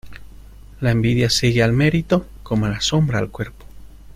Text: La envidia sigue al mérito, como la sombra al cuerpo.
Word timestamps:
La 0.79 0.89
envidia 0.89 1.29
sigue 1.29 1.61
al 1.61 1.73
mérito, 1.73 2.25
como 2.41 2.67
la 2.67 2.81
sombra 2.81 3.19
al 3.19 3.29
cuerpo. 3.29 3.65